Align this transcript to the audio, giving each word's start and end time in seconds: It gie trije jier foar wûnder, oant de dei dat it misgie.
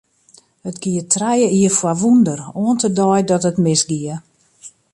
It 0.69 0.77
gie 0.83 1.03
trije 1.13 1.47
jier 1.57 1.73
foar 1.79 1.97
wûnder, 2.01 2.39
oant 2.61 2.83
de 2.83 2.89
dei 2.99 3.21
dat 3.29 3.47
it 3.49 3.57
misgie. 3.65 4.15